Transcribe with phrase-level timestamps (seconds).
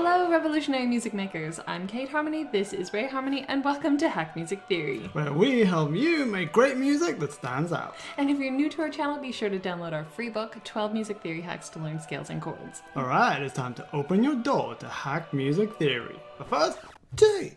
[0.00, 1.58] Hello, revolutionary music makers.
[1.66, 5.10] I'm Kate Harmony, this is Ray Harmony, and welcome to Hack Music Theory.
[5.12, 7.96] Where we help you make great music that stands out.
[8.16, 10.92] And if you're new to our channel, be sure to download our free book, 12
[10.92, 12.80] Music Theory Hacks to Learn Scales and Chords.
[12.96, 16.20] Alright, it's time to open your DAW to Hack Music Theory.
[16.38, 16.78] But first,
[17.16, 17.54] tea!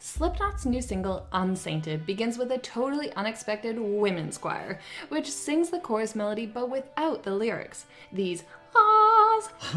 [0.00, 6.16] Slipknot's new single, Unsainted, begins with a totally unexpected women's choir, which sings the chorus
[6.16, 7.86] melody but without the lyrics.
[8.12, 8.42] These
[8.74, 9.09] ahs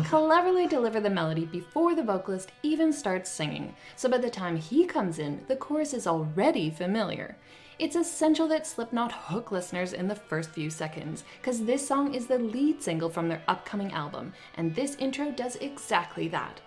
[0.06, 4.86] cleverly deliver the melody before the vocalist even starts singing, so by the time he
[4.86, 7.38] comes in, the chorus is already familiar.
[7.80, 12.28] It's essential that Slipknot hook listeners in the first few seconds, because this song is
[12.28, 16.62] the lead single from their upcoming album, and this intro does exactly that.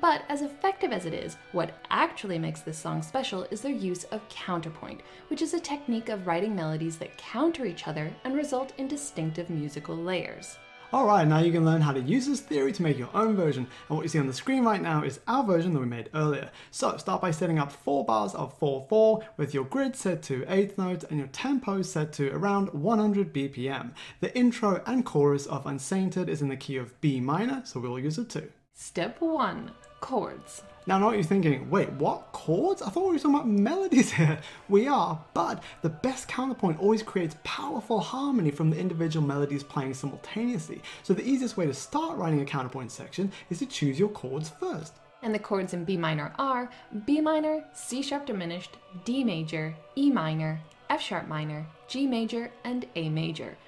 [0.00, 4.04] But as effective as it is, what actually makes this song special is their use
[4.04, 8.72] of counterpoint, which is a technique of writing melodies that counter each other and result
[8.78, 10.56] in distinctive musical layers.
[10.92, 13.68] Alright, now you can learn how to use this theory to make your own version,
[13.88, 16.10] and what you see on the screen right now is our version that we made
[16.14, 16.50] earlier.
[16.72, 20.78] So start by setting up 4 bars of 4-4 with your grid set to 8th
[20.78, 23.92] notes and your tempo set to around 100 BPM.
[24.18, 27.96] The intro and chorus of Unsainted is in the key of B minor, so we'll
[28.00, 28.50] use it too.
[28.74, 30.62] Step 1 Chords.
[30.86, 32.29] Now, I know what you're thinking, wait, what?
[32.40, 32.80] Chords?
[32.80, 34.38] I thought we were talking about melodies here.
[34.70, 39.92] We are, but the best counterpoint always creates powerful harmony from the individual melodies playing
[39.92, 40.80] simultaneously.
[41.02, 44.48] So the easiest way to start writing a counterpoint section is to choose your chords
[44.48, 44.94] first.
[45.20, 46.70] And the chords in B minor are
[47.04, 52.86] B minor, C sharp diminished, D major, E minor, F sharp minor, G major, and
[52.96, 53.58] A major.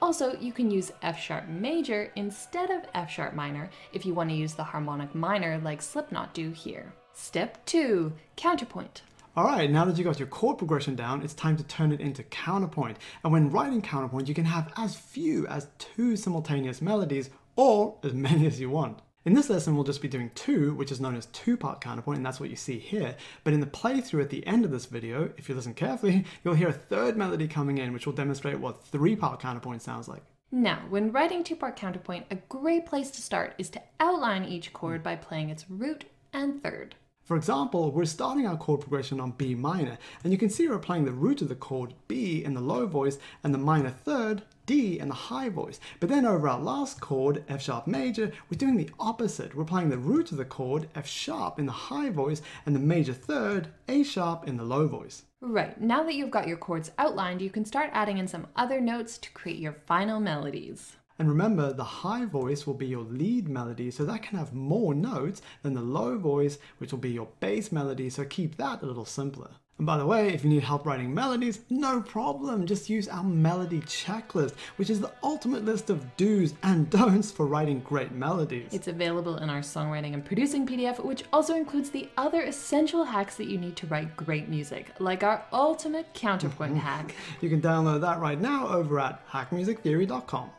[0.00, 4.30] Also, you can use F sharp major instead of F sharp minor if you want
[4.30, 6.92] to use the harmonic minor like Slipknot do here.
[7.14, 9.02] Step 2 Counterpoint.
[9.36, 12.24] Alright, now that you've got your chord progression down, it's time to turn it into
[12.24, 12.96] counterpoint.
[13.22, 18.12] And when writing counterpoint, you can have as few as two simultaneous melodies or as
[18.14, 19.00] many as you want.
[19.24, 22.26] In this lesson, we'll just be doing two, which is known as two-part counterpoint, and
[22.26, 23.14] that's what you see here.
[23.44, 26.54] But in the playthrough at the end of this video, if you listen carefully, you'll
[26.54, 30.22] hear a third melody coming in, which will demonstrate what three-part counterpoint sounds like.
[30.50, 34.72] Now, when writing two part counterpoint, a great place to start is to outline each
[34.72, 36.96] chord by playing its root and third.
[37.30, 40.80] For example, we're starting our chord progression on B minor, and you can see we're
[40.80, 44.42] playing the root of the chord B in the low voice and the minor third
[44.66, 45.78] D in the high voice.
[46.00, 49.54] But then over our last chord, F sharp major, we're doing the opposite.
[49.54, 52.80] We're playing the root of the chord, F sharp in the high voice, and the
[52.80, 55.22] major third, A sharp in the low voice.
[55.40, 58.80] Right, now that you've got your chords outlined, you can start adding in some other
[58.80, 60.96] notes to create your final melodies.
[61.20, 64.94] And remember, the high voice will be your lead melody, so that can have more
[64.94, 68.86] notes than the low voice, which will be your bass melody, so keep that a
[68.86, 69.50] little simpler.
[69.76, 73.22] And by the way, if you need help writing melodies, no problem, just use our
[73.22, 78.72] melody checklist, which is the ultimate list of do's and don'ts for writing great melodies.
[78.72, 83.36] It's available in our songwriting and producing PDF, which also includes the other essential hacks
[83.36, 86.80] that you need to write great music, like our ultimate counterpoint mm-hmm.
[86.80, 87.14] hack.
[87.42, 90.50] You can download that right now over at hackmusictheory.com.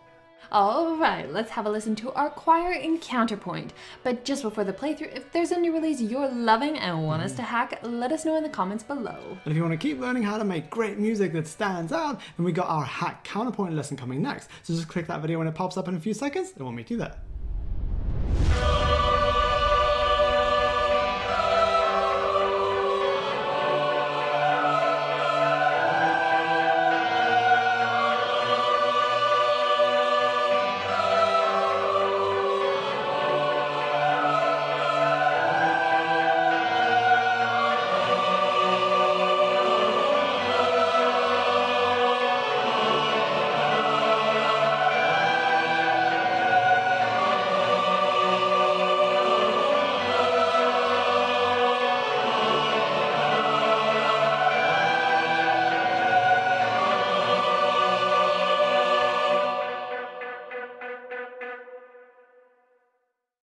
[0.51, 3.73] All right, let's have a listen to our choir in counterpoint.
[4.03, 7.33] But just before the playthrough, if there's a new release you're loving and want us
[7.33, 9.37] to hack, let us know in the comments below.
[9.45, 12.19] And if you want to keep learning how to make great music that stands out,
[12.37, 14.49] then we got our hack counterpoint lesson coming next.
[14.63, 16.73] So just click that video when it pops up in a few seconds, and we'll
[16.73, 17.15] meet you there.